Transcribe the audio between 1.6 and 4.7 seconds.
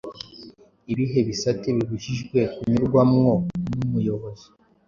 bibujijwe kunyuramwo n’umuyobozi